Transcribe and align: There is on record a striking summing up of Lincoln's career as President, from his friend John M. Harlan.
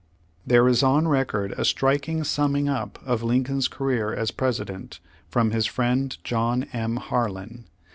There 0.47 0.67
is 0.67 0.81
on 0.81 1.07
record 1.07 1.51
a 1.59 1.63
striking 1.63 2.23
summing 2.23 2.67
up 2.67 2.97
of 3.05 3.21
Lincoln's 3.21 3.67
career 3.67 4.11
as 4.11 4.31
President, 4.31 4.99
from 5.29 5.51
his 5.51 5.67
friend 5.67 6.17
John 6.23 6.63
M. 6.73 6.95
Harlan. 6.95 7.65